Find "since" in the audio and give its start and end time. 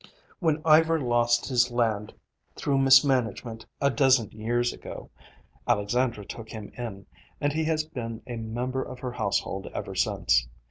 9.93-10.47